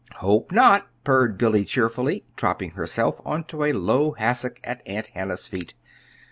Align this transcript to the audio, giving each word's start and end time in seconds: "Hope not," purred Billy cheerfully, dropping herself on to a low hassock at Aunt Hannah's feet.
"Hope 0.15 0.51
not," 0.51 0.87
purred 1.03 1.37
Billy 1.37 1.63
cheerfully, 1.63 2.23
dropping 2.35 2.71
herself 2.71 3.21
on 3.23 3.43
to 3.43 3.65
a 3.65 3.73
low 3.73 4.13
hassock 4.13 4.59
at 4.63 4.81
Aunt 4.87 5.09
Hannah's 5.09 5.45
feet. 5.45 5.75